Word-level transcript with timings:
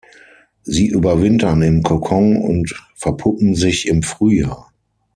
Sie 0.63 0.87
überwintern 0.87 1.61
im 1.61 1.83
Kokon 1.83 2.35
und 2.37 2.73
verpuppen 2.95 3.53
sich 3.53 3.87
im 3.87 4.01
Frühjahr. 4.01 4.71